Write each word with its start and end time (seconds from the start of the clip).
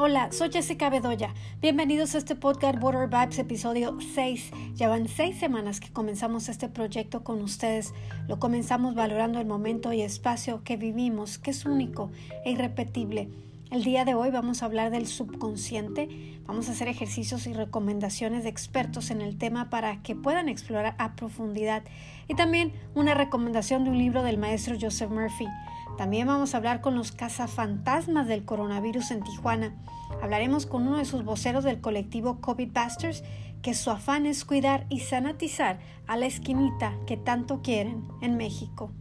Hola, 0.00 0.30
soy 0.30 0.52
Jessica 0.52 0.90
Bedoya. 0.90 1.34
Bienvenidos 1.60 2.14
a 2.14 2.18
este 2.18 2.36
podcast 2.36 2.80
Water 2.80 3.08
Vibes 3.08 3.40
episodio 3.40 3.98
6. 4.14 4.52
Ya 4.74 4.88
van 4.88 5.08
seis 5.08 5.40
semanas 5.40 5.80
que 5.80 5.92
comenzamos 5.92 6.48
este 6.48 6.68
proyecto 6.68 7.24
con 7.24 7.42
ustedes. 7.42 7.92
Lo 8.28 8.38
comenzamos 8.38 8.94
valorando 8.94 9.40
el 9.40 9.46
momento 9.46 9.92
y 9.92 10.02
espacio 10.02 10.62
que 10.62 10.76
vivimos, 10.76 11.38
que 11.38 11.50
es 11.50 11.64
único 11.64 12.12
e 12.44 12.52
irrepetible. 12.52 13.28
El 13.72 13.82
día 13.82 14.04
de 14.04 14.14
hoy 14.14 14.30
vamos 14.30 14.62
a 14.62 14.66
hablar 14.66 14.92
del 14.92 15.08
subconsciente, 15.08 16.08
vamos 16.46 16.68
a 16.68 16.72
hacer 16.72 16.86
ejercicios 16.86 17.48
y 17.48 17.52
recomendaciones 17.52 18.44
de 18.44 18.50
expertos 18.50 19.10
en 19.10 19.20
el 19.20 19.36
tema 19.36 19.68
para 19.68 20.00
que 20.04 20.14
puedan 20.14 20.48
explorar 20.48 20.94
a 20.98 21.16
profundidad 21.16 21.82
y 22.28 22.34
también 22.34 22.72
una 22.94 23.14
recomendación 23.14 23.82
de 23.82 23.90
un 23.90 23.98
libro 23.98 24.22
del 24.22 24.38
maestro 24.38 24.76
Joseph 24.80 25.10
Murphy. 25.10 25.48
También 25.98 26.28
vamos 26.28 26.54
a 26.54 26.58
hablar 26.58 26.80
con 26.80 26.94
los 26.94 27.10
cazafantasmas 27.10 28.28
del 28.28 28.44
coronavirus 28.44 29.10
en 29.10 29.24
Tijuana. 29.24 29.74
Hablaremos 30.22 30.64
con 30.64 30.86
uno 30.86 30.98
de 30.98 31.04
sus 31.04 31.24
voceros 31.24 31.64
del 31.64 31.80
colectivo 31.80 32.40
COVID 32.40 32.70
Busters, 32.72 33.24
que 33.62 33.74
su 33.74 33.90
afán 33.90 34.24
es 34.24 34.44
cuidar 34.44 34.86
y 34.90 35.00
sanatizar 35.00 35.80
a 36.06 36.16
la 36.16 36.26
esquinita 36.26 36.94
que 37.08 37.16
tanto 37.16 37.62
quieren 37.62 38.06
en 38.22 38.36
México. 38.36 38.92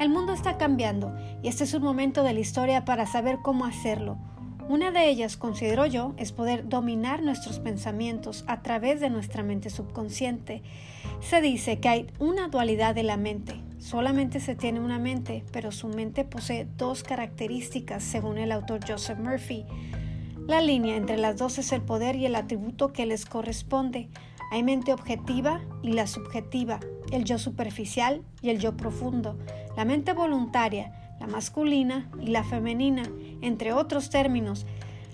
El 0.00 0.08
mundo 0.08 0.32
está 0.32 0.58
cambiando 0.58 1.16
y 1.44 1.48
este 1.48 1.62
es 1.62 1.72
un 1.74 1.84
momento 1.84 2.24
de 2.24 2.32
la 2.32 2.40
historia 2.40 2.84
para 2.84 3.06
saber 3.06 3.38
cómo 3.40 3.64
hacerlo. 3.64 4.18
Una 4.68 4.90
de 4.90 5.08
ellas, 5.08 5.36
considero 5.36 5.86
yo, 5.86 6.12
es 6.16 6.32
poder 6.32 6.68
dominar 6.68 7.22
nuestros 7.22 7.60
pensamientos 7.60 8.44
a 8.48 8.62
través 8.62 8.98
de 8.98 9.10
nuestra 9.10 9.44
mente 9.44 9.70
subconsciente. 9.70 10.64
Se 11.20 11.40
dice 11.40 11.78
que 11.78 11.88
hay 11.88 12.06
una 12.18 12.48
dualidad 12.48 12.96
de 12.96 13.04
la 13.04 13.16
mente, 13.16 13.54
Solamente 13.78 14.40
se 14.40 14.54
tiene 14.54 14.80
una 14.80 14.98
mente, 14.98 15.44
pero 15.52 15.70
su 15.70 15.88
mente 15.88 16.24
posee 16.24 16.66
dos 16.76 17.02
características, 17.02 18.02
según 18.02 18.38
el 18.38 18.50
autor 18.52 18.80
Joseph 18.86 19.18
Murphy. 19.18 19.64
La 20.46 20.60
línea 20.60 20.96
entre 20.96 21.18
las 21.18 21.36
dos 21.36 21.58
es 21.58 21.72
el 21.72 21.82
poder 21.82 22.16
y 22.16 22.26
el 22.26 22.36
atributo 22.36 22.92
que 22.92 23.04
les 23.04 23.26
corresponde. 23.26 24.08
Hay 24.50 24.62
mente 24.62 24.92
objetiva 24.92 25.60
y 25.82 25.92
la 25.92 26.06
subjetiva, 26.06 26.80
el 27.12 27.24
yo 27.24 27.38
superficial 27.38 28.22
y 28.42 28.50
el 28.50 28.58
yo 28.58 28.76
profundo, 28.76 29.36
la 29.76 29.84
mente 29.84 30.12
voluntaria, 30.12 31.16
la 31.20 31.26
masculina 31.26 32.08
y 32.20 32.28
la 32.28 32.44
femenina, 32.44 33.02
entre 33.40 33.72
otros 33.72 34.08
términos. 34.08 34.66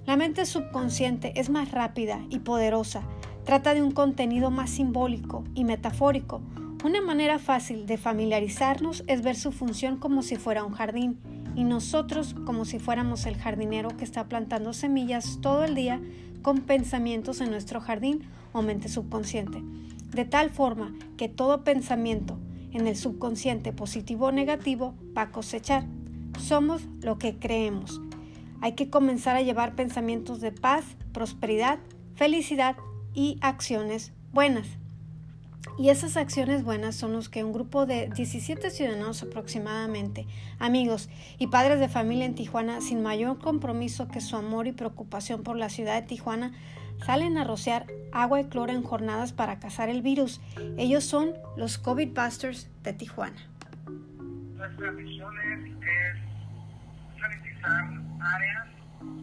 La 0.06 0.16
mente 0.16 0.44
subconsciente 0.46 1.32
es 1.40 1.48
más 1.48 1.70
rápida 1.72 2.20
y 2.28 2.40
poderosa, 2.40 3.02
trata 3.44 3.74
de 3.74 3.82
un 3.82 3.92
contenido 3.92 4.50
más 4.50 4.70
simbólico 4.70 5.44
y 5.54 5.64
metafórico, 5.64 6.42
una 6.84 7.00
manera 7.00 7.38
fácil 7.38 7.86
de 7.86 7.96
familiarizarnos 7.96 9.04
es 9.06 9.22
ver 9.22 9.36
su 9.36 9.52
función 9.52 9.98
como 9.98 10.22
si 10.22 10.36
fuera 10.36 10.64
un 10.64 10.72
jardín 10.72 11.18
y 11.54 11.64
nosotros 11.64 12.34
como 12.44 12.64
si 12.64 12.78
fuéramos 12.78 13.26
el 13.26 13.36
jardinero 13.36 13.96
que 13.96 14.04
está 14.04 14.28
plantando 14.28 14.72
semillas 14.72 15.38
todo 15.40 15.64
el 15.64 15.74
día 15.74 16.00
con 16.42 16.62
pensamientos 16.62 17.40
en 17.40 17.50
nuestro 17.50 17.80
jardín 17.80 18.22
o 18.52 18.62
mente 18.62 18.88
subconsciente. 18.88 19.62
De 20.10 20.24
tal 20.24 20.50
forma 20.50 20.92
que 21.16 21.28
todo 21.28 21.62
pensamiento 21.62 22.38
en 22.72 22.86
el 22.88 22.96
subconsciente 22.96 23.72
positivo 23.72 24.26
o 24.26 24.32
negativo 24.32 24.94
va 25.16 25.22
a 25.22 25.30
cosechar. 25.30 25.84
Somos 26.38 26.82
lo 27.00 27.18
que 27.18 27.38
creemos. 27.38 28.00
Hay 28.60 28.72
que 28.72 28.90
comenzar 28.90 29.36
a 29.36 29.42
llevar 29.42 29.74
pensamientos 29.74 30.40
de 30.40 30.52
paz, 30.52 30.84
prosperidad, 31.12 31.78
felicidad 32.16 32.76
y 33.14 33.38
acciones 33.40 34.12
buenas. 34.32 34.81
Y 35.78 35.88
esas 35.88 36.16
acciones 36.16 36.64
buenas 36.64 36.96
son 36.96 37.12
los 37.12 37.28
que 37.28 37.44
un 37.44 37.52
grupo 37.52 37.86
de 37.86 38.08
17 38.08 38.70
ciudadanos 38.70 39.22
aproximadamente, 39.22 40.26
amigos 40.58 41.08
y 41.38 41.46
padres 41.46 41.80
de 41.80 41.88
familia 41.88 42.26
en 42.26 42.34
Tijuana, 42.34 42.80
sin 42.80 43.02
mayor 43.02 43.38
compromiso 43.38 44.08
que 44.08 44.20
su 44.20 44.36
amor 44.36 44.66
y 44.66 44.72
preocupación 44.72 45.42
por 45.42 45.56
la 45.56 45.70
ciudad 45.70 46.00
de 46.00 46.06
Tijuana, 46.06 46.52
salen 47.06 47.38
a 47.38 47.44
rociar 47.44 47.86
agua 48.12 48.40
y 48.40 48.44
cloro 48.44 48.72
en 48.72 48.82
jornadas 48.82 49.32
para 49.32 49.58
cazar 49.58 49.88
el 49.88 50.02
virus. 50.02 50.40
Ellos 50.76 51.04
son 51.04 51.32
los 51.56 51.78
COVID 51.78 52.10
Busters 52.12 52.68
de 52.82 52.92
Tijuana. 52.92 53.48
Sanitizar 57.20 57.84
áreas 58.20 58.68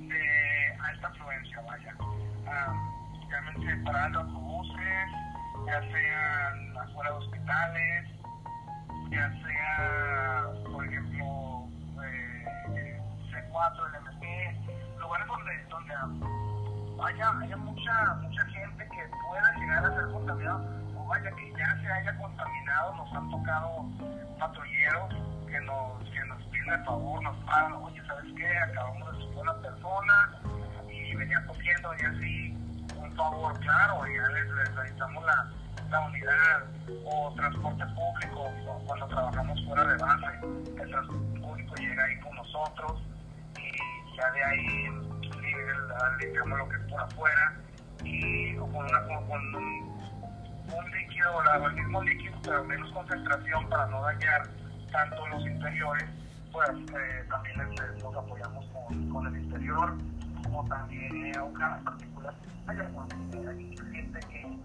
de 0.07 0.21
alta 0.79 1.07
afluencia, 1.07 1.61
vaya. 1.61 1.95
Autobuses, 4.15 5.28
ya 5.69 5.81
sean 5.81 6.77
afuera 6.77 7.11
de 7.11 7.17
hospitales, 7.17 8.05
ya 9.11 9.29
sea, 9.43 10.47
por 10.71 10.83
ejemplo, 10.83 11.67
eh, 12.03 12.99
C4, 13.29 13.89
el 13.89 13.95
MP, 13.95 14.57
lugares 14.99 15.27
donde, 15.27 15.63
donde 15.69 15.93
haya, 17.03 17.39
haya 17.39 17.57
mucha, 17.57 18.15
mucha 18.15 18.45
gente 18.45 18.83
que 18.83 19.11
pueda 19.27 19.55
llegar 19.59 19.85
a 19.85 19.95
ser 19.95 20.11
contaminada, 20.11 20.59
o 20.97 21.05
vaya 21.05 21.31
que 21.35 21.51
ya 21.51 21.81
se 21.81 21.91
haya 21.91 22.17
contaminado, 22.17 22.95
nos 22.95 23.13
han 23.13 23.29
tocado 23.29 23.85
patrulleros 24.39 25.13
que 25.47 25.59
nos, 25.61 26.09
que 26.09 26.25
nos 26.25 26.43
piden 26.45 26.73
el 26.73 26.83
favor, 26.85 27.21
nos 27.21 27.37
pagan, 27.45 27.73
oye, 27.73 28.01
¿sabes 28.07 28.25
qué? 28.35 28.57
Acabamos 28.57 29.11
de 29.11 29.23
subir 29.23 29.37
una 29.37 29.53
persona 29.61 30.31
y 30.89 31.15
venía 31.15 31.45
cogiendo 31.45 31.93
y 31.93 32.05
así, 32.05 32.68
un 33.09 33.15
favor, 33.15 33.59
claro, 33.59 34.05
ya 34.05 34.27
les, 34.29 34.51
les 34.51 34.75
realizamos 34.75 35.25
la 35.25 35.49
la 35.89 36.01
unidad 36.01 36.63
o 37.05 37.33
transporte 37.35 37.83
público 37.87 38.51
cuando 38.85 39.07
trabajamos 39.07 39.65
fuera 39.65 39.83
de 39.85 39.97
base. 39.97 40.25
El 40.81 40.89
transporte 40.89 41.39
público 41.39 41.75
llega 41.75 42.03
ahí 42.03 42.19
con 42.19 42.35
nosotros 42.35 43.01
y 43.57 44.17
ya 44.17 44.31
de 44.31 44.43
ahí 44.43 44.89
limpiamos 46.19 46.59
lo 46.59 46.69
que 46.69 46.75
es 46.75 46.91
por 46.91 47.01
afuera 47.01 47.53
y 48.03 48.55
con, 48.55 48.75
una, 48.75 49.03
con 49.07 49.55
un, 49.55 50.91
líquido, 50.91 51.65
el 51.65 51.73
mismo 51.73 52.03
líquido 52.03 52.37
pero 52.43 52.63
menos 52.65 52.91
concentración 52.91 53.67
para 53.69 53.87
no 53.87 54.01
dañar 54.01 54.43
tanto 54.91 55.27
los 55.27 55.45
interiores, 55.45 56.05
pues 56.51 56.69
eh, 56.69 57.25
también 57.29 57.57
nos 58.01 58.15
apoyamos 58.15 58.65
con, 58.67 59.09
con, 59.09 59.27
el 59.27 59.43
interior, 59.43 59.97
como 60.59 60.69
también 60.69 61.25
eh, 61.25 61.39
otras 61.39 61.81
partículas. 61.83 62.35
Hay, 62.67 62.77
hay 62.77 63.75
gente 63.93 64.19
que 64.29 64.59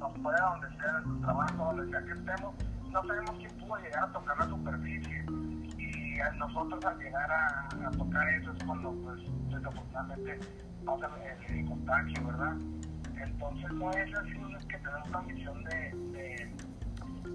nos 0.00 0.18
pueda 0.18 0.50
donde 0.50 0.76
sea, 0.76 1.02
su 1.04 1.20
trabajo, 1.20 1.64
donde 1.64 1.90
sea 1.90 2.04
que 2.04 2.12
estemos, 2.12 2.54
no 2.90 3.06
sabemos 3.06 3.36
quién 3.38 3.50
pudo 3.58 3.76
llegar 3.76 4.04
a 4.04 4.12
tocar 4.12 4.38
la 4.38 4.48
superficie. 4.48 5.24
Y 5.78 6.38
nosotros 6.38 6.84
al 6.84 6.98
llegar 6.98 7.30
a, 7.30 7.90
tocar 7.92 8.28
eso 8.30 8.52
es 8.52 8.64
cuando, 8.64 8.92
pues, 9.04 9.20
desafortunadamente 9.50 10.40
pasa 10.84 11.08
el, 11.50 11.58
el, 11.58 11.66
contagio, 11.66 12.26
¿verdad? 12.26 12.56
Entonces 13.16 13.72
no 13.72 13.90
es 13.92 14.14
así, 14.14 14.54
es 14.58 14.66
que 14.66 14.78
tenemos 14.78 15.10
la 15.10 15.20
misión 15.22 15.64
de, 15.64 15.94
de, 16.12 16.54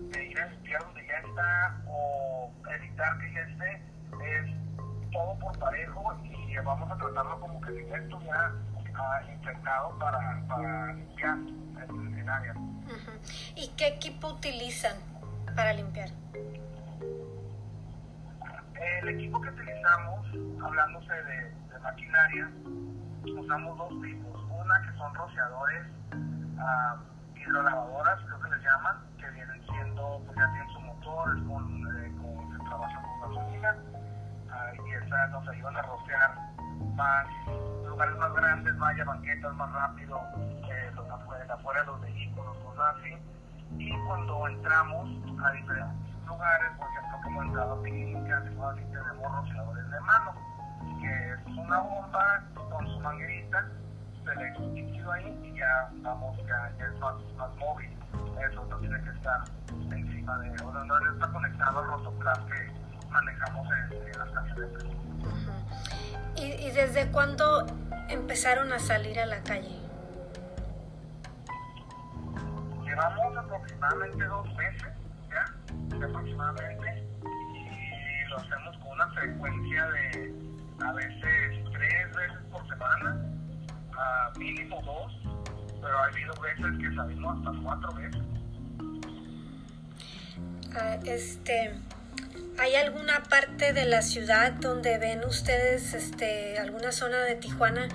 de 0.10 0.26
ir 0.26 0.42
a 0.42 0.48
limpiar 0.48 0.84
donde 0.84 1.08
ya 1.08 1.18
está 1.28 1.82
o 1.88 2.52
evitar 2.76 3.18
que 3.20 3.34
ya 3.34 3.42
esté, 3.42 3.91
es 4.24 5.12
todo 5.12 5.38
por 5.40 5.58
parejo 5.59 6.14
y 6.24 6.56
vamos 6.58 6.92
a 6.92 6.98
tratarlo 6.98 7.40
como 7.40 7.62
que 7.62 7.72
si 7.74 7.90
ya 7.90 7.98
estuviera 7.98 8.52
uh, 8.76 9.32
infectado 9.32 9.98
para, 10.00 10.44
para 10.48 10.94
limpiar. 10.94 11.38
¿Y 13.56 13.68
qué 13.78 13.88
equipo 13.88 14.30
utilizan 14.30 14.96
para 15.56 15.74
limpiar? 15.74 16.09
El 19.02 19.09
equipo 19.09 19.42
que 19.42 19.50
utilizamos, 19.50 20.28
hablándose 20.64 21.14
de, 21.14 21.52
maquinaria, 21.82 22.50
usamos 23.24 23.78
dos 23.78 23.90
tipos. 24.02 24.44
Una 24.52 24.82
que 24.82 24.98
son 24.98 25.14
rociadores, 25.16 25.88
uh, 26.14 27.40
hidrolavadoras, 27.40 28.20
creo 28.26 28.40
que 28.40 28.50
les 28.50 28.64
llaman, 28.64 28.98
que 29.18 29.30
vienen 29.32 29.62
siendo, 29.66 30.22
pues 30.26 30.38
ya 30.38 30.52
tienen 30.52 30.70
su 30.73 30.79
motor, 30.82 31.47
con, 31.47 32.06
eh, 32.06 32.12
con, 32.22 32.52
se 32.52 32.64
trabajan 32.66 33.03
con 33.03 33.22
gasolina, 33.22 33.76
y 34.86 34.92
esas 34.92 35.32
nos 35.32 35.48
ayudan 35.48 35.78
a 35.78 35.82
rociar 35.84 36.36
más 36.96 37.28
lugares 37.86 38.18
más 38.18 38.34
grandes, 38.34 38.78
vaya 38.78 39.03
banquetas 39.03 39.53
más 39.56 39.72
rápido, 39.72 40.20
eh, 40.70 40.92
afuera, 41.12 41.53
afuera 41.53 41.82
de 41.82 41.88
los 41.88 42.02
vehículos, 42.02 42.58
cosas 42.58 42.96
así. 42.98 43.18
Y 43.78 43.98
cuando 44.08 44.48
entramos 44.48 45.09
a 45.44 45.52
diferentes 45.52 46.26
lugares, 46.26 46.72
por 46.78 46.88
ejemplo, 46.90 47.20
como 47.24 47.44
en 47.44 47.53
cada 47.53 47.82
clínica, 47.82 48.44
tenemos 48.44 49.32
rociadores 49.36 49.90
de 49.90 50.00
mano, 50.02 50.34
que 51.02 51.34
es 51.34 51.58
una 51.58 51.80
bomba 51.80 52.44
con 52.70 52.88
su 52.88 53.00
manguerita, 53.00 53.66
se 54.24 54.36
le 54.36 54.59
líquido 54.74 55.12
ahí 55.12 55.40
y 55.44 55.58
ya 55.58 55.90
vamos, 56.04 56.38
ya, 56.46 56.72
ya 56.78 56.86
es 56.86 57.00
más, 57.00 57.16
más 57.38 57.56
móvil. 57.58 57.90
Eso 58.50 58.66
no 58.66 58.78
tiene 58.78 59.02
que 59.04 59.09
estar 59.09 59.44
encima 59.92 60.40
de, 60.40 60.50
o 60.64 60.72
no, 60.72 60.86
no 60.86 61.14
está 61.14 61.28
conectado 61.32 61.80
al 61.80 61.88
rotoplas 61.88 62.40
que 62.40 62.81
manejamos 63.11 63.67
en, 63.72 64.08
en 64.08 64.19
las 64.19 64.31
camionetas. 64.31 64.84
¿Y, 66.35 66.43
¿Y 66.43 66.72
desde 66.72 67.11
cuándo 67.11 67.66
empezaron 68.09 68.73
a 68.73 68.79
salir 68.79 69.19
a 69.19 69.25
la 69.25 69.41
calle? 69.43 69.79
Llevamos 72.84 73.37
aproximadamente 73.37 74.25
dos 74.25 74.47
meses, 74.55 74.90
¿ya? 75.29 75.46
Aproximadamente. 76.05 77.08
Y 77.53 78.29
lo 78.29 78.37
hacemos 78.37 78.78
con 78.78 78.91
una 78.93 79.08
frecuencia 79.09 79.87
de 79.91 80.34
a 80.84 80.93
veces 80.93 81.63
tres 81.72 82.16
veces 82.16 82.37
por 82.52 82.67
semana, 82.67 83.16
a 83.97 84.31
mínimo 84.37 84.81
dos, 84.84 85.13
pero 85.81 85.97
ha 85.99 86.05
habido 86.05 86.34
veces 86.41 86.79
que 86.79 86.96
salimos 86.96 87.37
hasta 87.37 87.61
cuatro 87.61 87.93
veces. 87.93 88.22
Ah, 90.73 90.97
este, 91.05 91.75
¿hay 92.59 92.76
alguna 92.76 93.23
parte 93.23 93.73
de 93.73 93.85
la 93.85 94.02
ciudad 94.02 94.53
donde 94.53 94.97
ven 94.97 95.23
ustedes, 95.26 95.93
este, 95.93 96.59
alguna 96.59 96.91
zona 96.91 97.20
de 97.22 97.35
Tijuana 97.35 97.88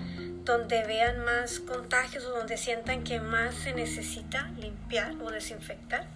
donde 0.44 0.84
vean 0.86 1.24
más 1.24 1.58
contagios 1.60 2.24
o 2.24 2.30
donde 2.30 2.56
sientan 2.56 3.02
que 3.02 3.20
más 3.20 3.54
se 3.54 3.74
necesita 3.74 4.48
limpiar 4.56 5.12
o 5.20 5.30
desinfectar? 5.30 6.06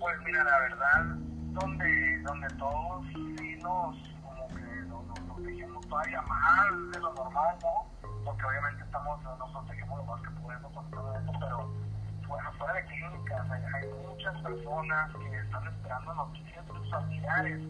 Pues 0.00 0.16
mira, 0.24 0.42
la 0.44 0.58
verdad, 0.60 1.04
donde, 1.52 2.18
donde 2.22 2.48
todos 2.58 3.06
sí 3.08 3.56
nos, 3.62 3.96
como 4.22 4.48
que 4.48 4.62
nos, 4.88 5.06
nos 5.06 5.20
protegemos 5.20 5.86
todavía 5.86 6.22
más 6.22 6.92
de 6.92 7.00
lo 7.00 7.14
normal, 7.14 7.56
¿no? 7.62 8.08
Porque 8.24 8.44
obviamente 8.44 8.82
estamos, 8.82 9.22
nos 9.22 9.50
protegemos 9.50 9.98
lo 9.98 10.04
más 10.04 10.22
que 10.22 10.30
podemos 10.40 10.72
con 10.72 10.90
todo 10.90 11.18
esto, 11.18 11.32
pero 11.40 11.83
bueno, 12.28 12.52
fuera 12.58 12.74
de 12.74 12.84
clínicas 12.86 13.50
hay, 13.50 13.62
hay 13.74 13.88
muchas 14.06 14.40
personas 14.42 15.10
que 15.14 15.38
están 15.38 15.66
esperando 15.66 16.14
noticias 16.14 16.66
de 16.66 16.72
sus 16.72 16.90
familiares, 16.90 17.60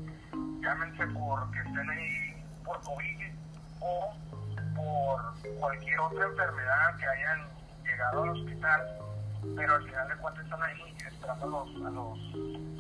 llámense 0.61 1.07
porque 1.09 1.59
estén 1.59 1.91
ahí 1.91 2.45
por 2.65 2.81
COVID 2.83 3.35
o 3.81 4.15
por 4.75 5.59
cualquier 5.59 6.01
otra 6.01 6.27
enfermedad 6.27 6.97
que 6.97 7.07
hayan 7.07 7.49
llegado 7.85 8.23
al 8.23 8.29
hospital, 8.31 8.81
pero 9.57 9.75
al 9.75 9.85
final 9.85 10.09
de 10.09 10.17
cuentas 10.17 10.45
están 10.45 10.63
ahí 10.63 10.97
esperando 11.07 11.45
a 11.45 11.49
los, 11.49 11.69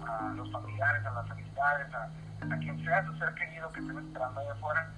a 0.09 0.32
los, 0.35 0.53
familiares, 0.53 1.06
a 1.06 1.11
las 1.11 1.31
amistades, 1.31 1.94
a, 1.94 2.11
quien 2.59 2.85
sea 2.85 3.05
su 3.06 3.19
ser 3.19 3.35
querido 3.35 3.71
que 3.73 3.81
estén 3.81 3.99
esperando 3.99 4.41
allá 4.41 4.53
afuera. 4.53 4.91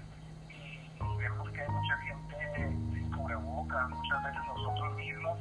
Y, 0.48 0.54
y 0.54 1.16
vemos 1.18 1.50
que 1.50 1.60
hay 1.60 1.68
mucha 1.68 1.96
gente 1.98 2.68
sin 2.92 3.10
cubrebocas, 3.12 3.88
muchas 3.90 4.24
veces 4.24 4.40
nosotros 4.46 4.96
mismos, 4.96 5.38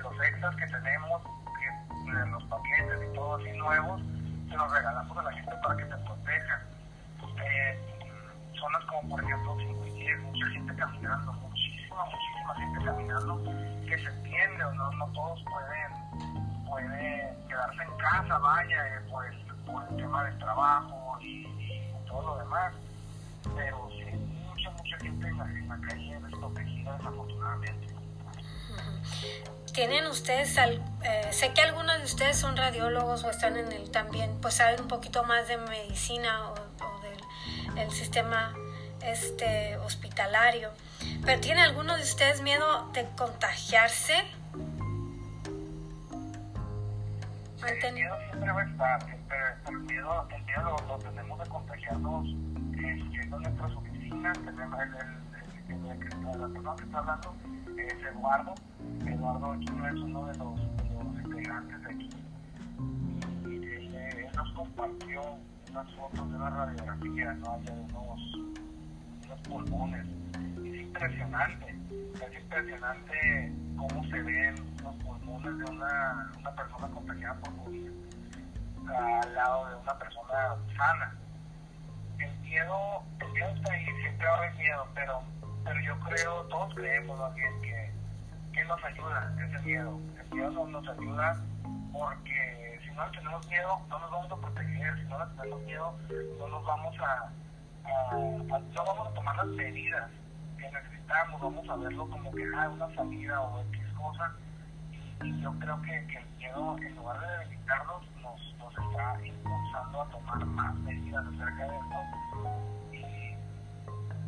los 0.00 0.12
extras 0.20 0.56
que 0.56 0.66
tenemos, 0.66 1.22
que, 1.58 2.12
de 2.12 2.26
los 2.26 2.44
paquetes 2.44 3.10
y 3.10 3.14
todo 3.14 3.36
así 3.36 3.50
nuevos, 3.58 4.00
se 4.48 4.56
los 4.56 4.72
regalamos 4.72 5.18
a 5.18 5.22
la 5.22 5.32
gente 5.32 5.52
para 5.62 5.76
que 5.76 5.84
se 5.84 5.96
protejan. 5.96 6.60
Eh, 7.44 7.78
zonas 8.58 8.84
como 8.86 9.08
por 9.10 9.24
ejemplo 9.24 9.56
5 9.58 9.86
y 9.86 9.90
10, 9.90 10.20
mucha 10.22 10.46
gente 10.46 10.74
caminando, 10.74 11.32
muchísima, 11.32 12.04
muchísima 12.04 12.54
gente 12.56 12.84
caminando, 12.84 13.44
que 13.86 13.98
se 13.98 14.08
entiende, 14.08 14.64
o 14.64 14.74
no, 14.74 14.90
no 14.92 15.06
todos 15.12 15.44
pueden, 15.44 16.64
pueden 16.66 17.48
quedarse 17.48 17.82
en 17.82 17.96
casa, 17.98 18.38
vaya, 18.38 18.96
eh, 18.96 19.00
pues, 19.10 19.34
por 19.66 19.82
el 19.90 19.96
tema 19.96 20.24
del 20.24 20.38
trabajo 20.38 21.18
y, 21.20 21.46
y, 21.46 21.92
todo 22.06 22.22
lo 22.22 22.38
demás, 22.38 22.72
pero 23.54 23.88
sí, 23.90 24.16
mucha, 24.46 24.70
mucha 24.70 24.98
gente 24.98 25.28
en 25.28 25.38
la, 25.38 25.44
en 25.44 25.68
la 25.68 25.78
calle 25.80 26.20
desprotegida 26.20 26.96
desafortunadamente. 26.96 27.95
¿Tienen 29.72 30.06
ustedes, 30.06 30.56
al, 30.56 30.82
eh, 31.02 31.28
sé 31.32 31.52
que 31.52 31.60
algunos 31.60 31.98
de 31.98 32.04
ustedes 32.04 32.38
son 32.38 32.56
radiólogos 32.56 33.24
o 33.24 33.30
están 33.30 33.58
en 33.58 33.70
el 33.72 33.90
también, 33.90 34.38
pues 34.40 34.54
saben 34.54 34.80
un 34.80 34.88
poquito 34.88 35.22
más 35.24 35.48
de 35.48 35.58
medicina 35.58 36.48
o, 36.50 36.54
o 36.54 37.00
del 37.00 37.78
el 37.78 37.90
sistema 37.90 38.54
este 39.02 39.76
hospitalario, 39.78 40.70
pero 41.24 41.40
¿tiene 41.40 41.60
alguno 41.60 41.96
de 41.96 42.02
ustedes 42.02 42.40
miedo 42.40 42.90
de 42.92 43.06
contagiarse? 43.16 44.14
El 47.66 47.94
miedo 47.94 48.16
siempre 48.30 48.52
va 48.52 48.62
a 48.62 48.64
estar, 48.64 49.06
pero 49.28 49.46
el 49.68 49.78
miedo, 49.80 50.28
el 50.30 50.42
miedo 50.44 50.62
lo, 50.62 50.86
lo 50.86 50.98
tenemos 50.98 51.38
de 51.38 51.46
contagiarnos 51.48 52.26
eh, 52.26 53.04
yendo 53.10 53.36
a 53.36 53.40
nuestras 53.40 53.72
oficinas, 53.72 54.38
tenemos 54.38 54.80
el, 54.80 54.94
el, 54.94 55.25
la 55.68 56.48
persona 56.48 56.76
que 56.76 56.84
está 56.84 56.98
hablando 56.98 57.34
es 57.76 57.94
Eduardo, 58.04 58.54
Eduardo 59.06 59.52
Aquino 59.52 59.88
es 59.88 59.94
uno 59.94 60.26
de 60.26 60.38
los, 60.38 60.60
integrantes 61.24 61.82
de 61.82 61.94
aquí 61.94 62.10
y 63.46 63.96
él, 63.96 64.26
nos 64.34 64.52
compartió 64.52 65.20
unas 65.70 65.94
fotos 65.94 66.30
de 66.30 66.36
una 66.36 66.50
radiografía 66.50 67.32
¿no? 67.34 67.56
Unos, 67.56 68.34
unos 69.24 69.40
pulmones. 69.48 70.06
Es 70.64 70.80
impresionante, 70.82 71.78
es 72.14 72.42
impresionante 72.42 73.52
cómo 73.76 74.04
se 74.04 74.22
ven 74.22 74.54
los 74.82 74.96
pulmones 74.96 75.58
de 75.58 75.64
una, 75.72 76.30
una 76.38 76.50
persona 76.52 76.88
contagiada 76.88 77.34
por 77.40 77.56
COVID 77.64 77.90
al 78.88 79.34
lado 79.34 79.68
de 79.68 79.74
una 79.76 79.98
persona 79.98 80.56
sana. 80.76 81.14
El 82.18 82.38
miedo, 82.38 83.02
el 83.20 83.32
miedo 83.32 83.48
está 83.48 83.72
ahí, 83.72 83.86
siempre 84.00 84.26
va 84.26 84.46
a 84.46 84.50
miedo, 84.52 84.88
pero, 84.94 85.22
pero 85.66 85.80
yo 85.80 85.98
creo, 86.00 86.42
todos 86.44 86.74
creemos 86.74 87.18
más 87.18 87.34
bien 87.34 87.60
que, 87.60 87.92
que 88.52 88.64
nos 88.64 88.82
ayuda 88.84 89.34
ese 89.44 89.58
miedo. 89.60 90.00
El 90.20 90.34
miedo 90.34 90.50
no 90.50 90.66
nos 90.66 90.88
ayuda 90.88 91.36
porque 91.92 92.80
si 92.84 92.90
no 92.94 93.10
tenemos 93.10 93.46
miedo, 93.48 93.80
no 93.88 93.98
nos 93.98 94.10
vamos 94.10 94.32
a 94.32 94.36
proteger, 94.36 94.98
si 94.98 95.04
no 95.04 95.26
tenemos 95.36 95.62
miedo, 95.62 95.98
no 96.38 96.48
nos 96.48 96.64
vamos 96.64 96.94
a, 97.00 97.30
no 98.48 98.84
vamos 98.84 99.08
a 99.08 99.14
tomar 99.14 99.36
las 99.36 99.46
medidas 99.46 100.10
que 100.58 100.70
necesitamos, 100.70 101.40
vamos 101.40 101.68
a 101.68 101.76
verlo 101.76 102.08
como 102.08 102.32
que 102.32 102.44
ah, 102.56 102.68
una 102.68 102.94
salida 102.94 103.40
o 103.40 103.60
X 103.72 103.92
cosa. 103.96 104.32
Y, 104.92 105.26
y 105.26 105.42
yo 105.42 105.52
creo 105.58 105.80
que, 105.82 106.06
que, 106.06 106.18
el 106.18 106.28
miedo, 106.38 106.76
en 106.78 106.96
lugar 106.96 107.20
de 107.20 107.38
debilitarnos, 107.38 108.02
nos, 108.22 108.40
está 108.76 109.26
impulsando 109.26 110.02
a 110.02 110.08
tomar 110.08 110.44
más 110.46 110.74
medidas 110.76 111.24
acerca 111.26 111.66
de 111.66 111.76
esto. 111.76 111.96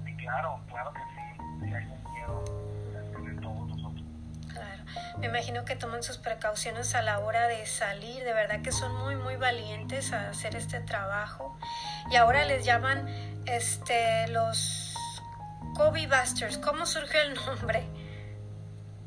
Y 0.07 0.17
claro, 0.17 0.61
claro 0.69 0.93
que 0.93 1.01
sí, 1.01 1.28
sí 1.61 1.75
hay 1.75 1.85
un 1.87 2.13
miedo 2.13 2.45
de 3.25 3.41
todos 3.41 3.69
nosotros. 3.69 4.05
Claro. 4.53 4.85
Me 5.19 5.27
imagino 5.27 5.65
que 5.65 5.77
toman 5.77 6.03
sus 6.03 6.19
precauciones 6.19 6.95
a 6.95 7.03
la 7.03 7.19
hora 7.21 7.49
de 7.49 7.67
salir, 7.67 8.25
de 8.25 8.33
verdad 8.33 8.63
que 8.63 8.73
son 8.73 8.95
muy 8.97 9.17
muy 9.17 9.37
valientes 9.37 10.13
a 10.13 10.31
hacer 10.31 10.57
este 10.57 10.81
trabajo. 10.81 11.59
Y 12.11 12.17
ahora 12.17 12.45
les 12.45 12.65
llaman 12.65 13.09
este 13.47 14.29
los 14.29 14.95
COVID 15.77 16.09
Busters. 16.09 16.59
¿Cómo 16.59 16.87
surgió 16.87 17.21
el 17.23 17.35
nombre? 17.35 17.85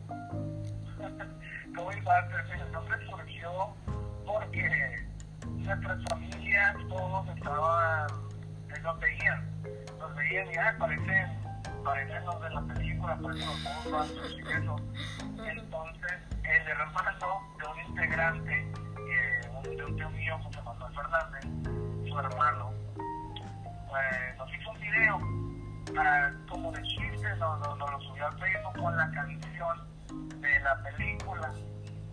COVID 1.75 2.03
Busters, 2.03 2.51
el 2.61 2.71
nombre 2.71 2.97
surgió 3.09 3.75
porque 4.25 5.05
nuestras 5.45 6.03
familias 6.09 6.75
todos 6.89 7.27
estaban, 7.35 8.07
nos 8.83 8.99
veían, 8.99 9.63
nos 9.99 10.15
veían 10.15 10.47
y 10.51 10.57
ah, 10.57 10.75
parecen 10.79 11.40
parecen 11.83 12.25
los 12.25 12.41
de 12.41 12.49
la 12.49 12.61
película, 12.61 13.17
parecen 13.21 13.47
los 13.47 13.91
monstruos 13.91 14.35
y 14.37 14.51
eso. 14.51 14.75
Entonces, 15.45 16.13
el 16.43 16.67
hermano 16.67 17.41
de 17.57 17.67
un 17.67 17.89
integrante, 17.89 18.71
eh, 19.09 19.51
un, 19.55 19.63
de 19.63 19.85
un 19.85 19.95
tío 19.95 20.09
mío, 20.11 20.37
José 20.43 20.61
Manuel 20.63 20.93
Fernández, 20.93 21.43
su 22.09 22.19
hermano, 22.19 22.71
pues, 23.89 24.37
nos 24.37 24.53
hizo 24.53 24.71
un 24.71 24.79
video 24.79 25.17
uh, 25.17 26.49
como 26.49 26.71
de 26.71 26.81
chiste, 26.83 27.29
nos 27.37 27.59
no, 27.59 27.75
no, 27.75 27.87
lo 27.87 28.01
subió 28.01 28.27
al 28.27 28.39
Facebook 28.39 28.79
con 28.79 28.95
la 28.95 29.11
canción 29.11 29.77
de 30.41 30.59
la 30.59 30.83
película. 30.83 31.51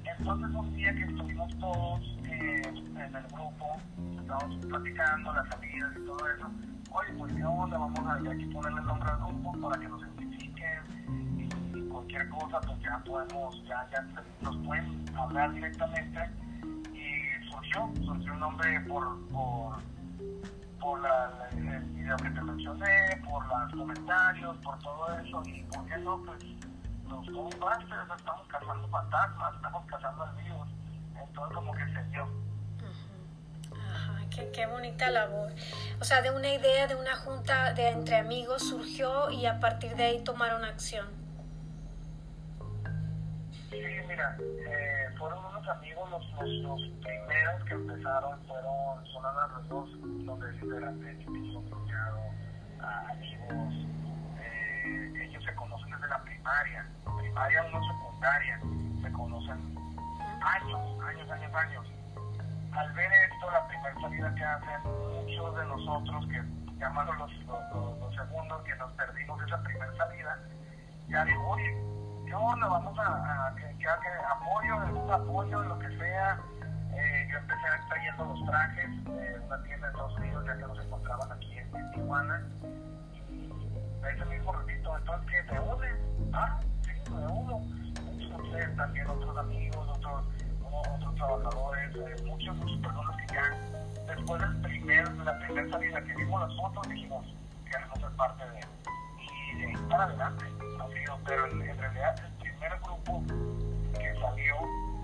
Entonces, 0.05 0.55
un 0.55 0.75
día 0.75 0.95
que 0.95 1.03
estuvimos 1.03 1.59
todos 1.59 2.01
eh, 2.25 2.63
en 2.65 3.15
el 3.15 3.27
grupo, 3.29 3.81
estábamos 4.19 4.67
platicando 4.67 5.33
las 5.33 5.49
salidas 5.49 5.93
y 5.97 6.07
todo 6.07 6.29
eso, 6.29 6.51
oye, 6.91 7.13
pues 7.19 7.33
qué 7.35 7.45
onda, 7.45 7.79
vamos 7.79 7.99
a 8.01 8.15
aquí 8.15 8.45
ponerle 8.47 8.81
el 8.81 8.87
nombre 8.87 9.11
al 9.11 9.19
grupo 9.19 9.53
para 9.61 9.81
que 9.81 9.89
nos 9.89 10.03
identifiquen 10.03 11.49
y, 11.75 11.89
cualquier 11.89 12.29
cosa, 12.29 12.61
pues 12.61 12.81
ya 12.81 13.03
podemos, 13.05 13.65
ya, 13.65 13.89
ya 13.91 14.07
nos 14.41 14.57
pueden 14.59 15.05
hablar 15.17 15.53
directamente. 15.53 16.31
Y 16.93 17.49
surgió, 17.51 17.91
surgió 18.05 18.33
un 18.33 18.41
nombre 18.41 18.81
por, 18.83 19.29
por, 19.29 19.77
por 20.81 21.01
la, 21.01 21.49
el 21.53 21.85
video 21.95 22.17
que 22.17 22.31
te 22.31 22.43
mencioné, 22.43 23.23
por 23.29 23.47
los 23.47 23.73
comentarios, 23.73 24.57
por 24.59 24.79
todo 24.79 25.19
eso, 25.19 25.43
y 25.47 25.63
por 25.65 25.87
qué 25.87 25.97
no, 25.99 26.23
pues 26.25 26.45
los 27.09 27.27
Ghostbusters 27.31 28.11
estamos 28.17 28.47
cazando 28.49 28.89
fantasmas, 28.89 29.55
estamos 29.55 29.87
cazando 29.87 30.25
al 30.25 30.37
virus, 30.37 30.69
entonces 31.21 31.55
como 31.55 31.73
que 31.73 31.85
se 31.93 32.03
dio. 32.11 32.29
Qué, 34.53 34.67
bonita 34.67 35.11
labor. 35.11 35.53
O 36.01 36.05
sea, 36.05 36.23
de 36.23 36.31
una 36.31 36.49
idea, 36.49 36.87
de 36.87 36.95
una 36.95 37.17
junta 37.17 37.73
de 37.73 37.89
entre 37.89 38.17
amigos 38.17 38.69
surgió 38.69 39.31
y 39.31 39.47
a 39.47 39.59
partir 39.59 39.97
de 39.97 40.05
ahí 40.05 40.23
tomaron 40.23 40.65
acción. 40.65 41.07
Sí, 43.71 43.81
mira, 44.07 44.37
eh, 44.41 45.09
fueron 45.19 45.45
unos 45.45 45.69
amigos 45.69 46.11
los, 46.11 46.33
los, 46.33 46.49
los, 46.63 46.81
primeros 47.03 47.65
que 47.65 47.75
empezaron, 47.75 48.41
fueron, 48.47 49.07
son 49.07 49.23
los 49.23 49.69
dos, 49.69 49.91
donde 50.25 50.53
liderantes, 50.53 51.29
mi 51.29 51.55
cuñado, 51.71 52.21
amigos, 52.81 53.75
eh, 54.41 55.13
ellos 55.25 55.45
se 55.45 55.55
conocen 55.55 55.91
desde 55.91 56.09
la 56.09 56.23
primaria, 56.23 56.87
primaria 57.19 57.65
uno 57.65 57.81
secundaria, 57.87 58.61
se 59.03 59.13
conocen 59.13 59.79
años, 60.41 61.03
años, 61.03 61.31
años, 61.31 61.55
años 61.55 61.98
al 62.73 62.93
ver 62.93 63.11
esto, 63.13 63.51
la 63.51 63.67
primera 63.67 64.01
salida 64.01 64.35
que 64.35 64.45
hacen 64.45 64.83
muchos 64.85 65.57
de 65.57 65.67
nosotros, 65.67 66.27
que 66.29 66.43
llamaron 66.79 67.19
los, 67.19 67.33
los, 67.47 68.15
segundos, 68.15 68.63
que 68.63 68.75
nos 68.77 68.93
perdimos 68.93 69.43
esa 69.47 69.63
primera 69.63 69.97
salida, 69.97 70.39
ya 71.09 71.25
digo, 71.25 71.49
oye, 71.49 71.77
¿qué 72.27 72.35
onda? 72.35 72.67
Vamos 72.67 72.99
a, 72.99 73.49
a 73.49 73.55
que, 73.55 73.77
que, 73.79 73.89
apoyo, 73.89 75.13
apoyo, 75.13 75.63
lo 75.65 75.79
que 75.79 75.97
sea. 75.99 76.41
Eh, 76.95 77.29
yo 77.31 77.39
empecé 77.39 77.67
trayendo 77.89 78.25
los 78.25 78.45
trajes 78.47 79.05
de 79.05 79.41
una 79.41 79.63
tienda 79.63 79.87
de 79.87 79.93
Estados 79.93 80.17
Unidos, 80.19 80.45
ya 80.47 80.57
que 80.57 80.63
nos 80.63 80.85
encontraban 80.85 81.33
aquí 81.33 81.59
en, 81.59 81.93
Tijuana. 81.93 82.43
Y 83.31 83.51
ese 84.07 84.25
mismo 84.27 84.53
repito, 84.53 84.97
entonces, 84.97 85.31
¿qué 85.31 85.43
te 85.45 85.61
une? 85.61 85.89
Ah, 86.33 86.61
sí, 86.83 87.11
me 87.13 87.27
uno. 87.27 87.59
Muchos 88.05 88.77
también 88.77 89.07
otros 89.07 89.39
amigos, 89.39 89.89
otros 89.97 90.25
otros 90.73 91.15
trabajadores, 91.15 91.97
eh, 91.97 92.25
muchas, 92.27 92.57
muchas 92.57 92.79
personas 92.79 93.17
que 93.17 93.35
ya 93.35 94.15
después 94.15 94.41
del 94.41 94.61
primer, 94.63 95.09
de 95.11 95.25
la 95.25 95.39
primera 95.39 95.71
salida 95.71 96.03
que 96.03 96.15
vimos 96.15 96.49
las 96.49 96.57
fotos 96.57 96.89
dijimos 96.89 97.27
queremos 97.71 97.99
ser 98.01 98.11
parte 98.11 98.45
de 98.51 98.61
y 99.21 99.59
de 99.59 99.67
ahí 99.67 99.77
para 99.89 100.05
adelante 100.05 100.45
ha 100.81 100.89
sido, 100.89 101.19
pero 101.25 101.47
en, 101.51 101.63
en, 101.63 101.79
realidad 101.79 102.15
el 102.25 102.33
primer 102.35 102.81
grupo 102.81 103.23
que 103.99 104.21
salió 104.21 104.57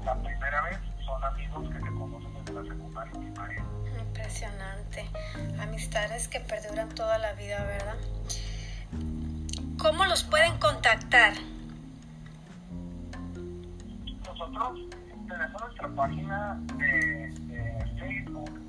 la 0.05 0.15
primera 0.17 0.63
vez 0.63 0.79
son 1.05 1.25
amigos 1.25 1.69
que 1.69 1.79
se 1.79 1.87
conocen 1.87 2.35
desde 2.35 2.53
la 2.53 2.63
secundaria 2.63 3.13
y 3.15 3.19
primaria. 3.19 3.65
Impresionante, 4.01 5.11
amistades 5.61 6.29
que 6.29 6.41
perduran 6.41 6.89
toda 6.91 7.19
la 7.19 7.33
vida, 7.33 7.65
¿verdad? 7.65 7.97
¿Cómo 9.79 10.05
los 10.05 10.25
pueden 10.25 10.59
contactar? 10.59 11.35
Nosotros 14.27 14.81
tenemos 15.27 15.63
nuestra 15.63 15.89
página 15.89 16.61
de, 16.77 17.33
de, 17.47 17.85
Facebook 17.99 18.61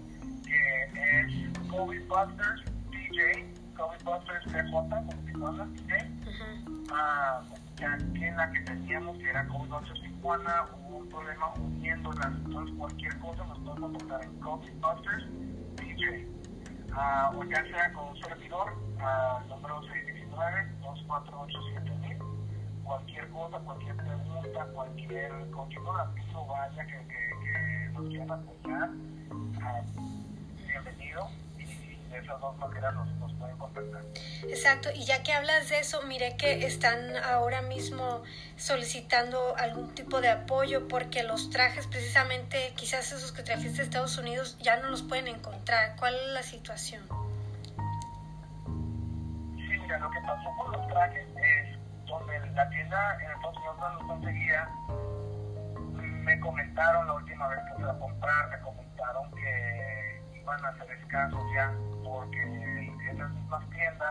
que 0.46 1.22
es 1.22 1.30
COVID 1.70 2.08
Busters 2.08 2.64
DJ, 2.92 3.54
COVID 3.76 4.02
Busters 4.04 4.46
PJ, 4.46 4.72
como 4.72 5.14
Tijuana 5.26 5.66
DJ. 5.66 5.94
Ah, 6.92 7.44
ya 7.78 7.96
en 7.96 8.38
la 8.38 8.52
que 8.52 8.62
teníamos 8.62 9.18
que 9.18 9.30
era 9.30 9.46
COVID 9.48 9.70
Busters 9.70 10.02
Tijuana, 10.02 10.66
hubo 10.74 10.98
un 10.98 11.10
problema 11.10 11.54
uniéndolas, 11.56 12.34
entonces 12.46 12.76
cualquier 12.78 13.20
cosa 13.20 13.44
nos 13.46 13.60
pueden 13.60 13.82
contactar 13.82 14.24
en 14.24 14.40
COVID 14.40 14.74
Busters 14.82 15.26
DJ. 15.76 16.28
Uh, 16.96 17.38
o 17.38 17.44
ya 17.44 17.62
sea 17.66 17.92
con 17.92 18.08
un 18.08 18.16
servidor, 18.22 18.74
uh, 19.00 19.42
número 19.50 19.82
619-248-7000 19.82 22.05
cualquier 22.86 23.28
cosa, 23.30 23.58
cualquier 23.60 23.96
pregunta, 23.98 24.66
cualquier 24.74 25.50
contigo 25.52 26.46
vaya 26.48 26.86
que, 26.86 26.98
que, 27.08 27.30
que 27.44 27.90
nos 27.94 28.10
quieran 28.10 28.32
apoyar, 28.32 28.90
uh, 29.98 30.68
bienvenido 30.68 31.30
y 31.58 32.10
de 32.10 32.20
esas 32.20 32.40
dos 32.40 32.58
maneras 32.58 32.94
nos, 32.94 33.08
nos, 33.16 33.34
pueden 33.34 33.58
contactar. 33.58 34.02
Exacto, 34.48 34.90
y 34.94 35.04
ya 35.04 35.24
que 35.24 35.34
hablas 35.34 35.70
de 35.70 35.80
eso, 35.80 36.04
mire 36.04 36.38
que 36.38 36.66
están 36.66 37.18
ahora 37.18 37.64
mismo 37.64 38.22
solicitando 38.56 39.56
algún 39.58 39.96
tipo 39.96 40.22
de 40.22 40.30
apoyo 40.30 40.88
porque 40.88 41.24
los 41.24 41.50
trajes 41.50 41.88
precisamente, 41.88 42.74
quizás 42.76 43.12
esos 43.12 43.32
que 43.32 43.42
trajiste 43.42 43.78
de 43.78 43.84
Estados 43.84 44.18
Unidos 44.20 44.58
ya 44.60 44.78
no 44.78 44.90
los 44.90 45.02
pueden 45.02 45.28
encontrar. 45.28 45.96
¿Cuál 45.98 46.16
es 46.16 46.28
la 46.28 46.44
situación? 46.44 47.04
Sí, 49.56 49.80
mira, 49.82 49.98
lo 49.98 50.12
que 50.12 50.20
pasó 50.22 50.50
con 50.58 50.72
los 50.72 50.88
trajes 50.88 51.35
la 52.56 52.70
tienda 52.70 53.18
en 53.22 53.32
Estados 53.32 53.78
no 53.80 53.90
los 53.90 54.04
conseguía, 54.04 54.70
me 56.24 56.40
comentaron 56.40 57.06
la 57.08 57.14
última 57.14 57.48
vez 57.50 57.60
que 57.68 57.74
fui 57.76 57.84
a 57.84 58.00
comprar, 58.00 58.50
me 58.50 58.60
comentaron 58.60 59.32
que 59.32 60.22
iban 60.36 60.66
a 60.66 60.78
ser 60.78 60.92
escasos 60.92 61.44
ya, 61.54 61.74
porque 62.04 62.94
esas 63.12 63.30
mismas 63.32 63.70
tiendas 63.72 64.05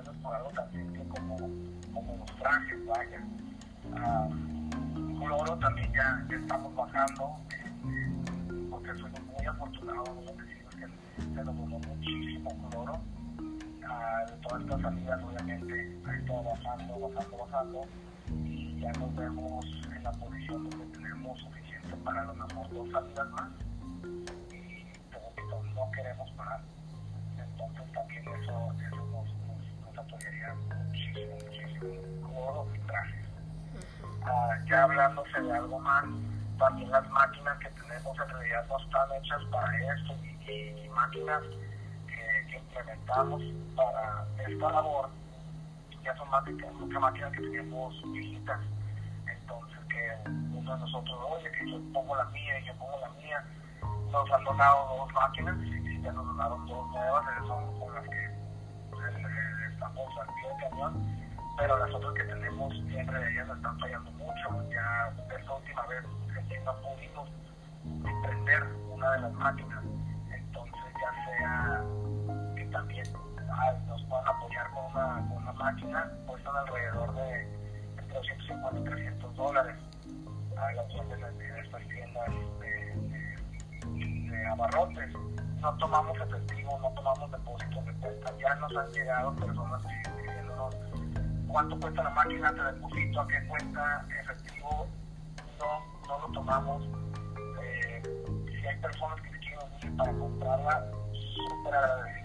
menos 0.00 0.16
por 0.22 0.34
algo 0.34 0.50
tan 0.50 0.70
simple 0.72 1.04
como, 1.08 1.36
los 1.38 2.36
trajes, 2.38 2.86
vaya. 2.86 3.24
Cloro 5.18 5.58
también 5.58 5.92
ya, 5.92 6.26
estamos 6.30 6.74
bajando, 6.74 7.36
eh, 7.50 8.68
porque 8.70 8.94
soy 8.94 9.10
muy 9.10 9.46
afortunado, 9.46 10.04
los 10.24 10.36
vecinos 10.36 10.74
que 10.74 11.22
se 11.22 11.44
nos 11.44 11.54
muchísimo 11.54 12.70
cloro. 12.70 13.00
Ah, 13.86 14.24
de 14.26 14.36
todas 14.36 14.62
estas 14.62 14.80
salidas, 14.82 15.22
obviamente, 15.22 15.98
ha 16.06 16.14
estado 16.14 16.44
bajando, 16.44 17.00
bajando, 17.00 17.36
bajando, 17.38 17.82
y 18.44 18.80
ya 18.80 18.92
nos 18.92 19.14
vemos 19.16 19.66
en 19.96 20.02
la 20.04 20.12
posición 20.12 20.70
donde 20.70 20.86
tenemos 20.86 21.38
suficiente 21.40 21.96
para 22.04 22.22
a 22.22 22.24
lo 22.24 22.34
mejor 22.34 22.70
dos 22.70 22.90
salidas 22.90 23.30
más, 23.30 23.50
y 24.52 24.86
no 25.74 25.90
queremos 25.92 26.30
parar. 26.32 26.60
Entonces 27.36 27.92
también 27.92 28.22
eso, 28.22 28.72
eso 28.88 29.09
apoyaría 30.00 30.54
muchísimo, 30.54 31.34
muchísimo, 31.44 32.28
cloro 32.28 32.66
y 32.74 32.78
trajes. 32.86 33.26
Uh, 34.22 34.68
ya 34.68 34.84
hablándose 34.84 35.40
de 35.40 35.52
algo 35.52 35.78
más, 35.78 36.04
también 36.58 36.90
las 36.90 37.08
máquinas 37.10 37.58
que 37.58 37.68
tenemos 37.70 38.18
en 38.18 38.28
realidad 38.28 38.66
no 38.68 38.78
están 38.78 39.08
hechas 39.18 39.42
para 39.50 39.94
esto 39.94 40.14
y, 40.24 40.88
máquinas 40.90 41.42
que, 42.06 42.50
que, 42.50 42.58
implementamos 42.58 43.42
para 43.76 44.26
esta 44.46 44.70
labor 44.70 45.10
ya 46.02 46.16
son 46.16 46.30
máquinas, 46.30 46.72
muchas 46.74 47.00
máquinas 47.00 47.32
que 47.32 47.42
tenemos 47.42 48.12
viejitas. 48.12 48.60
Entonces 49.26 49.78
que 49.88 50.30
uno 50.56 50.74
de 50.74 50.80
nosotros, 50.80 51.18
oye, 51.28 51.50
que 51.52 51.70
yo 51.70 51.78
pongo 51.92 52.16
la 52.16 52.24
mía 52.26 52.58
y 52.60 52.64
yo 52.66 52.74
pongo 52.74 52.98
la 53.00 53.08
mía, 53.20 53.44
nos 54.10 54.30
han 54.30 54.44
donado 54.44 54.96
dos 54.96 55.12
máquinas 55.12 55.56
y 55.62 56.02
ya 56.02 56.12
nos 56.12 56.26
donaron 56.26 56.66
dos 56.66 56.88
nuevas, 56.90 57.24
esas 57.32 57.46
son 57.46 57.80
con 57.80 57.94
las 57.94 58.04
que 58.08 58.39
estamos 59.72 60.08
al 60.18 60.26
pie 60.34 60.48
del 60.48 60.70
cañón 60.70 61.20
pero 61.60 61.78
las 61.78 61.94
otras 61.94 62.14
que 62.14 62.24
tenemos 62.24 62.72
siempre 62.88 63.18
de 63.18 63.32
ellas 63.32 63.48
están 63.54 63.78
fallando 63.78 64.10
mucho. 64.12 64.70
Ya 64.70 65.12
esta 65.38 65.52
última 65.52 65.86
vez 65.86 66.04
que 66.48 66.60
no 66.60 66.74
pudimos 66.80 67.28
prender 68.22 68.62
una 68.90 69.10
de 69.12 69.20
las 69.20 69.32
máquinas, 69.34 69.84
entonces 70.32 70.80
ya 71.00 71.24
sea 71.24 71.84
que 72.56 72.64
también 72.66 73.06
ah, 73.52 73.72
nos 73.86 74.02
puedan 74.04 74.26
apoyar 74.26 74.70
con 74.70 74.84
una, 74.86 75.28
con 75.28 75.36
una 75.42 75.52
máquina, 75.52 76.10
cuestan 76.26 76.56
alrededor 76.56 77.14
de 77.14 77.42
entre 77.98 78.14
250 78.14 78.80
y 78.80 78.84
300 78.84 79.36
dólares 79.36 79.76
a 80.56 80.72
las 80.72 80.90
en, 80.94 81.42
en 81.42 81.56
estas 81.58 81.82
tiendas 81.88 82.28
de, 82.60 82.89
de 84.04 84.46
abarrotes. 84.46 85.12
No 85.60 85.76
tomamos 85.78 86.16
efectivo, 86.16 86.78
no 86.80 86.90
tomamos 86.90 87.30
depósitos 87.30 87.84
de 87.84 87.92
cuenta. 87.94 88.32
Ya 88.38 88.54
nos 88.56 88.76
han 88.76 88.92
llegado 88.92 89.36
personas 89.36 89.82
diciéndonos 90.16 90.76
cuánto 91.48 91.78
cuesta 91.80 92.02
la 92.02 92.10
máquina, 92.10 92.54
te 92.54 92.62
deposito, 92.62 93.20
a 93.20 93.28
qué 93.28 93.46
cuenta, 93.46 94.06
efectivo, 94.22 94.86
no, 95.58 96.08
no 96.08 96.26
lo 96.26 96.32
tomamos. 96.32 96.82
Eh, 97.62 98.02
si 98.46 98.66
hay 98.66 98.76
personas 98.78 99.20
que 99.20 99.30
quieren 99.38 99.66
ir 99.82 99.96
para 99.96 100.12
comprarla, 100.12 100.86
súper 101.12 101.74
agradecidas 101.74 102.20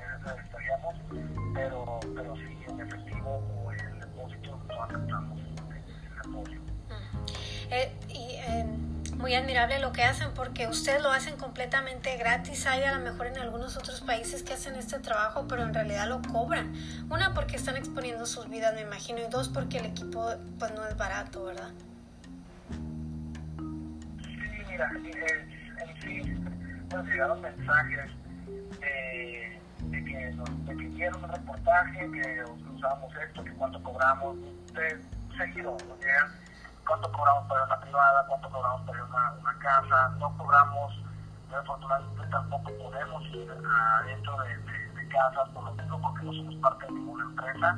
pero, 1.53 1.99
pero 2.15 2.35
sí, 2.35 2.57
en 2.67 2.79
efectivo 2.81 3.41
o 3.63 3.71
en 3.71 3.99
depósito 3.99 4.59
no 4.67 4.83
aceptamos 4.83 5.39
el 5.39 6.29
apoyo. 6.29 6.59
Eh, 7.69 7.71
eh, 7.71 7.94
muy 9.25 9.33
admirable 9.33 9.79
lo 9.79 9.91
que 9.91 10.03
hacen 10.03 10.35
porque 10.35 10.67
ustedes 10.67 11.01
lo 11.01 11.11
hacen 11.11 11.35
completamente 11.35 12.15
gratis. 12.15 12.67
Hay 12.67 12.83
a 12.83 12.95
lo 12.95 13.03
mejor 13.03 13.25
en 13.25 13.39
algunos 13.39 13.75
otros 13.75 14.01
países 14.01 14.43
que 14.43 14.53
hacen 14.53 14.75
este 14.75 14.99
trabajo, 14.99 15.47
pero 15.47 15.63
en 15.63 15.73
realidad 15.73 16.07
lo 16.07 16.21
cobran. 16.21 16.75
Una 17.09 17.33
porque 17.33 17.55
están 17.55 17.75
exponiendo 17.75 18.27
sus 18.27 18.47
vidas, 18.47 18.75
me 18.75 18.81
imagino, 18.81 19.21
y 19.21 19.27
dos 19.27 19.49
porque 19.49 19.79
el 19.79 19.87
equipo 19.87 20.29
pues 20.59 20.75
no 20.75 20.85
es 20.85 20.95
barato, 20.95 21.43
¿verdad? 21.43 21.71
Sí, 24.21 24.37
mira, 24.69 24.91
en 24.93 26.01
sí 26.01 26.21
nos 26.93 27.07
llegaron 27.07 27.41
mensajes 27.41 28.11
de, 28.79 29.59
de, 29.85 30.01
de 30.01 30.77
que 30.77 30.87
vieron 30.89 31.23
un 31.23 31.31
reportaje, 31.31 32.11
que 32.11 32.43
usábamos 32.75 33.11
esto, 33.27 33.43
que 33.43 33.51
cuánto 33.53 33.81
cobramos, 33.81 34.37
de 34.75 35.01
seguido, 35.35 35.75
nos 35.89 35.99
cuánto 36.85 37.11
cobramos 37.11 37.47
para 37.47 37.63
una 37.63 37.79
privada, 37.79 38.25
cuánto 38.27 38.49
cobramos 38.49 38.81
para 38.81 39.03
una, 39.03 39.31
una 39.41 39.59
casa, 39.59 40.09
no 40.19 40.37
cobramos, 40.37 40.93
afortunadamente 41.53 42.27
tampoco 42.27 42.71
podemos 42.77 43.23
ir 43.33 43.51
adentro 43.51 44.37
de, 44.43 44.57
de, 44.57 45.07
casas, 45.09 45.49
por 45.49 45.63
lo 45.63 45.73
menos 45.73 45.99
porque 46.01 46.23
no 46.23 46.33
somos 46.33 46.55
parte 46.55 46.85
de 46.85 46.91
ninguna 46.91 47.23
empresa. 47.25 47.77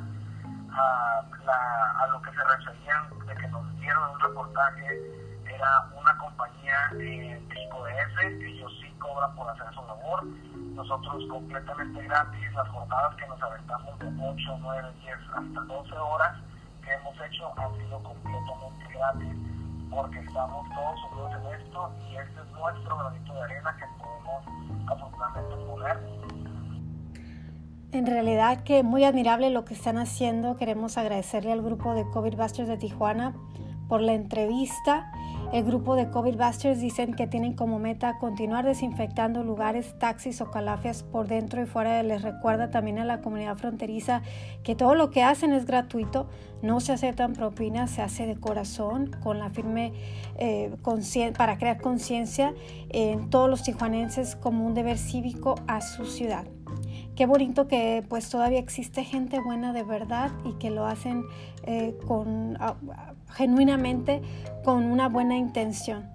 A, 0.70 1.22
la, 1.44 1.90
a 2.02 2.06
lo 2.08 2.22
que 2.22 2.30
se 2.30 2.44
referían 2.44 3.08
de 3.26 3.34
que 3.34 3.48
nos 3.48 3.80
dieron 3.80 4.10
un 4.10 4.20
reportaje 4.20 4.86
era 5.46 5.80
una 5.98 6.16
compañía 6.18 6.76
eh, 7.00 7.42
tipo 7.52 7.84
de 7.84 7.92
F, 7.92 8.46
ellos 8.46 8.72
sí 8.80 8.90
cobran 8.98 9.34
por 9.34 9.48
hacer 9.48 9.66
su 9.74 9.80
labor, 9.86 10.24
nosotros 10.74 11.24
completamente 11.28 12.02
gratis, 12.02 12.52
las 12.52 12.68
jornadas 12.68 13.14
que 13.16 13.26
nos 13.26 13.42
aventamos 13.42 13.98
de 13.98 14.06
8, 14.06 14.58
9, 14.60 14.92
10 15.00 15.16
hasta 15.34 15.60
12 15.62 15.94
horas 15.94 16.36
que 16.88 16.94
hemos 16.94 17.14
hecho 17.20 17.52
han 17.56 17.74
sido 17.76 18.02
completamente 18.02 18.84
gratis 18.94 19.36
porque 19.90 20.18
estamos 20.20 20.66
todos 20.74 21.00
unidos 21.12 21.32
en 21.32 21.60
esto 21.60 21.90
y 22.08 22.16
este 22.16 22.40
es 22.40 22.50
nuestro 22.52 22.98
granito 22.98 23.34
de 23.34 23.40
arena 23.42 23.76
que 23.76 23.84
podemos 23.98 24.44
afortunadamente 24.86 25.56
poner. 25.66 25.98
En 27.92 28.06
realidad 28.06 28.62
que 28.64 28.82
muy 28.82 29.04
admirable 29.04 29.50
lo 29.50 29.64
que 29.64 29.74
están 29.74 29.96
haciendo. 29.96 30.56
Queremos 30.56 30.98
agradecerle 30.98 31.52
al 31.52 31.62
grupo 31.62 31.94
de 31.94 32.08
COVID 32.10 32.36
Busters 32.36 32.68
de 32.68 32.76
Tijuana 32.76 33.34
por 33.88 34.02
la 34.02 34.12
entrevista 34.12 35.10
el 35.52 35.64
grupo 35.64 35.96
de 35.96 36.10
COVID 36.10 36.36
Busters 36.36 36.80
dicen 36.80 37.14
que 37.14 37.26
tienen 37.26 37.54
como 37.54 37.78
meta 37.78 38.18
continuar 38.18 38.66
desinfectando 38.66 39.42
lugares, 39.42 39.98
taxis 39.98 40.40
o 40.40 40.50
calafias 40.50 41.02
por 41.02 41.26
dentro 41.26 41.62
y 41.62 41.66
fuera. 41.66 42.02
Les 42.02 42.22
recuerda 42.22 42.70
también 42.70 42.98
a 42.98 43.04
la 43.04 43.20
comunidad 43.22 43.56
fronteriza 43.56 44.22
que 44.62 44.74
todo 44.74 44.94
lo 44.94 45.10
que 45.10 45.22
hacen 45.22 45.52
es 45.52 45.64
gratuito, 45.64 46.28
no 46.60 46.80
se 46.80 46.92
aceptan 46.92 47.32
propinas, 47.32 47.90
se 47.90 48.02
hace 48.02 48.26
de 48.26 48.36
corazón, 48.36 49.10
con 49.22 49.38
la 49.38 49.48
firme 49.48 49.92
eh, 50.36 50.76
para 51.36 51.56
crear 51.56 51.80
conciencia 51.80 52.54
en 52.90 53.30
todos 53.30 53.48
los 53.48 53.62
tijuanenses 53.62 54.36
como 54.36 54.66
un 54.66 54.74
deber 54.74 54.98
cívico 54.98 55.54
a 55.66 55.80
su 55.80 56.04
ciudad 56.04 56.44
qué 57.16 57.26
bonito 57.26 57.66
que 57.66 58.04
pues 58.08 58.30
todavía 58.30 58.60
existe 58.60 59.02
gente 59.02 59.40
buena 59.40 59.72
de 59.72 59.82
verdad 59.82 60.30
y 60.44 60.52
que 60.52 60.70
lo 60.70 60.86
hacen 60.86 61.24
eh, 61.64 61.98
con, 62.06 62.56
genuinamente 63.30 64.22
con 64.64 64.84
una 64.84 65.08
buena 65.08 65.36
intención. 65.36 66.08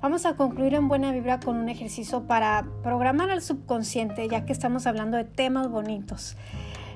Vamos 0.00 0.26
a 0.26 0.36
concluir 0.36 0.74
en 0.74 0.86
buena 0.86 1.10
vibra 1.12 1.40
con 1.40 1.56
un 1.56 1.68
ejercicio 1.68 2.22
para 2.26 2.66
programar 2.82 3.30
al 3.30 3.42
subconsciente, 3.42 4.28
ya 4.28 4.44
que 4.44 4.52
estamos 4.52 4.86
hablando 4.86 5.16
de 5.16 5.24
temas 5.24 5.68
bonitos. 5.68 6.36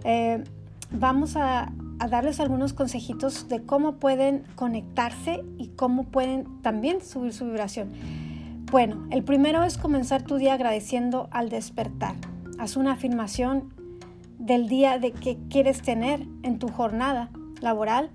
Eh, 0.04 0.44
vamos 0.90 1.36
a, 1.36 1.72
a, 1.98 2.08
darles 2.08 2.38
algunos 2.38 2.72
consejitos 2.72 3.48
de 3.48 3.62
cómo 3.64 3.96
pueden 3.96 4.44
conectarse 4.54 5.44
y 5.58 5.68
cómo 5.68 6.04
pueden 6.04 6.62
también 6.62 7.00
subir 7.00 7.32
su 7.32 7.46
vibración. 7.46 7.90
Bueno, 8.70 9.06
el 9.10 9.24
primero 9.24 9.64
es 9.64 9.78
comenzar 9.78 10.22
tu 10.22 10.36
día 10.36 10.54
agradeciendo 10.54 11.28
al 11.32 11.48
despertar. 11.48 12.14
Haz 12.58 12.76
una 12.76 12.92
afirmación 12.92 13.74
del 14.38 14.68
día 14.68 14.98
de 14.98 15.12
que 15.12 15.38
quieres 15.50 15.82
tener 15.82 16.26
en 16.42 16.58
tu 16.58 16.68
jornada 16.68 17.30
laboral. 17.60 18.10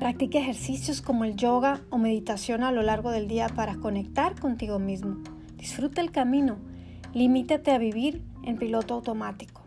Practique 0.00 0.38
ejercicios 0.38 1.02
como 1.02 1.26
el 1.26 1.36
yoga 1.36 1.82
o 1.90 1.98
meditación 1.98 2.62
a 2.62 2.72
lo 2.72 2.80
largo 2.80 3.10
del 3.10 3.28
día 3.28 3.50
para 3.50 3.74
conectar 3.74 4.34
contigo 4.40 4.78
mismo. 4.78 5.18
Disfruta 5.58 6.00
el 6.00 6.10
camino. 6.10 6.56
Limítate 7.12 7.70
a 7.70 7.76
vivir 7.76 8.24
en 8.42 8.56
piloto 8.56 8.94
automático. 8.94 9.60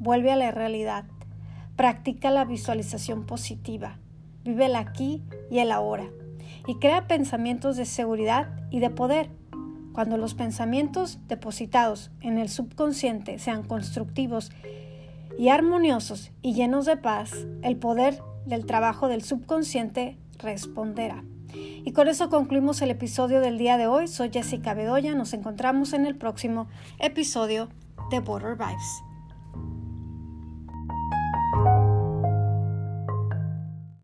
Vuelve 0.00 0.32
a 0.32 0.36
la 0.36 0.50
realidad. 0.50 1.04
Practica 1.76 2.32
la 2.32 2.44
visualización 2.44 3.24
positiva. 3.24 4.00
Vive 4.42 4.66
el 4.66 4.74
aquí 4.74 5.22
y 5.48 5.60
el 5.60 5.70
ahora. 5.70 6.08
Y 6.66 6.80
crea 6.80 7.06
pensamientos 7.06 7.76
de 7.76 7.84
seguridad 7.84 8.48
y 8.72 8.80
de 8.80 8.90
poder 8.90 9.30
cuando 9.92 10.16
los 10.16 10.34
pensamientos 10.34 11.20
depositados 11.28 12.10
en 12.20 12.36
el 12.38 12.48
subconsciente 12.48 13.38
sean 13.38 13.62
constructivos 13.62 14.50
y 15.38 15.50
armoniosos 15.50 16.32
y 16.42 16.54
llenos 16.54 16.84
de 16.84 16.96
paz, 16.96 17.46
el 17.62 17.76
poder 17.76 18.18
del 18.46 18.66
trabajo 18.66 19.08
del 19.08 19.22
subconsciente 19.22 20.18
responderá. 20.38 21.24
Y 21.84 21.92
con 21.92 22.08
eso 22.08 22.30
concluimos 22.30 22.80
el 22.82 22.90
episodio 22.90 23.40
del 23.40 23.58
día 23.58 23.76
de 23.76 23.86
hoy. 23.86 24.08
Soy 24.08 24.30
Jessica 24.32 24.74
Bedoya. 24.74 25.14
Nos 25.14 25.32
encontramos 25.32 25.92
en 25.92 26.06
el 26.06 26.16
próximo 26.16 26.68
episodio 26.98 27.68
de 28.10 28.20
Border 28.20 28.56
Vibes. 28.56 29.11